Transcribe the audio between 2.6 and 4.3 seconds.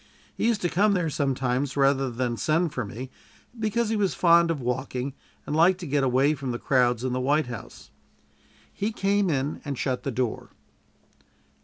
for me, because he was